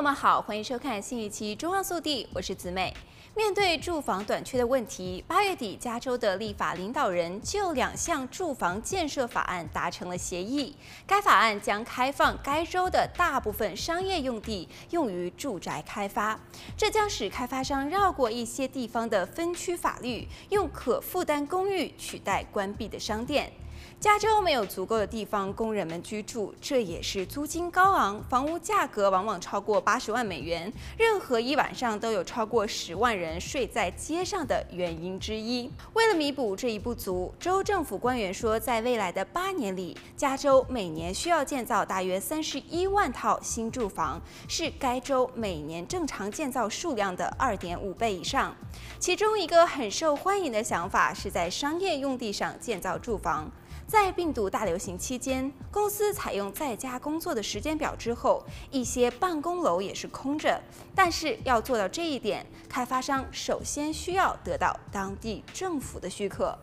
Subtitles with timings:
[0.00, 2.90] 友们好，欢迎收看新一期《中央速递》，我是子美。
[3.36, 10.74] 面对住房短缺的问题，八月底，加州的立法领导人就两项住房建设法案达成了协议。
[11.06, 16.40] 该法案将开放该州的大部分商业用地用于住宅开发，
[16.78, 23.52] 这将使开发商绕过一些地方的分区法律，用可负担公寓取代关闭的商店。
[23.98, 35.70] 加州没有足够的地方供人们居住，这也是租金高昂、房屋价格往往超过八十万美元，任何一晚上都有超过十万人睡在街上的原因之一。
[35.92, 48.56] 为了弥补这一不足，州政府官员说，在未来的八年里，加州每年需要建造大约三十一万套新住房，是该州每年正常建造数量的二点五倍以上。
[48.98, 53.50] 其中一个很受欢迎的想法是在商业用地上建造住房。
[53.90, 60.62] 在病毒大流行期间，公司采用在家工作的时间表之后，一些办公楼也是空着。
[60.94, 66.56] 但是要做到这一点，开发商首先需要得到当地政府的许可。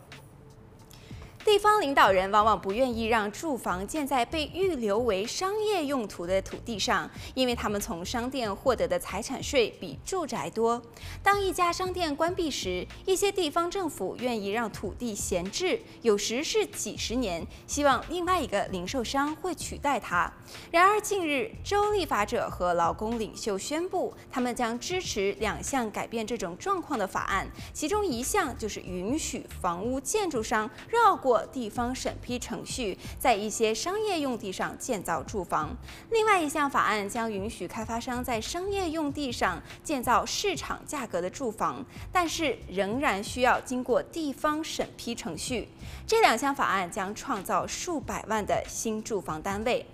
[1.47, 10.81] 地方领导人往往不愿意让住房建在被预留为商业用途的土地上，因为他们从商店获得的财产税比住宅多。
[11.23, 20.29] 当一家商店关闭时，一些地方政府愿意让土地闲置，有时是几十年，希望另外一个零售商会取代它。
[20.69, 35.75] 然而，近日州立法者和劳工领袖宣布，他们将支持两项改变这种状况的法案，其中一项就是允许房屋建筑商绕过地方审批程序，在一些商业用地上建造住房。
[36.11, 45.67] 另外一项法案将允许开发商在商业用地上建造市场价格的住房，但是仍然需要经过地方审批程序。
[46.05, 49.85] 这两项法案将创造数百万的新住房单位。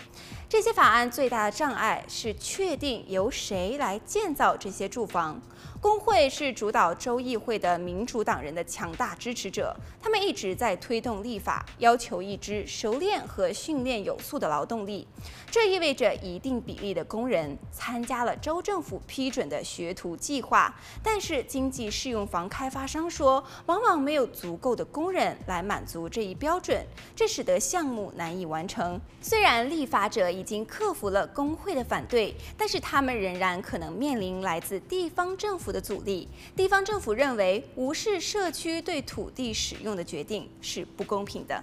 [0.54, 5.42] 这些法案最大的障碍是确定由谁来建造这些住房。
[5.82, 15.06] 工会是主导州议会的民主党人的强大支持者，他们一直在推动立法，要求一支熟练和训练有素的劳动力。
[15.52, 20.74] 这意味着一定比例的工人参加了州政府批准的学徒计划，
[21.04, 29.02] 但是经济适用房开发商说，往往没有足够的工人来满足这一标准，这使得项目难以完成。
[29.20, 41.56] 虽然立法者已经克服了工会的反对，但是他们仍然可能面临来自地方政府的阻力，地方政府认为无视社区对土地使用的决定是不公平的。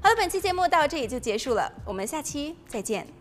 [0.00, 3.19] 好了，本期节目到这里就结束了，我们下期再见。